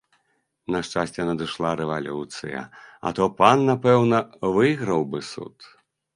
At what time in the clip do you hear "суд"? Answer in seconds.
5.31-5.55